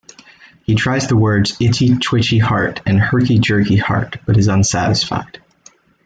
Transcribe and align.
He 0.63 0.73
tries 0.73 1.07
the 1.07 1.15
words 1.15 1.57
"itchy 1.59 1.95
twitchy 1.99 2.39
heart" 2.39 2.81
and 2.87 2.99
"herky 2.99 3.37
jerky 3.37 3.75
heart" 3.77 4.17
but 4.25 4.35
is 4.35 4.47
unsatisfied. 4.49 5.39